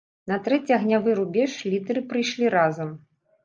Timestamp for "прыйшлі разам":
2.11-2.89